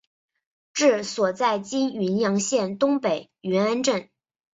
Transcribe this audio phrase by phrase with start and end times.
[0.73, 4.09] 治所在今云阳县东北云安镇。